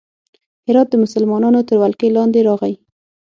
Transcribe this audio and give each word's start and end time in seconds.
هرات 0.67 0.87
د 0.91 0.95
مسلمانانو 1.03 1.65
تر 1.67 1.75
ولکې 1.83 2.07
لاندې 2.17 2.39
راغی. 2.47 2.73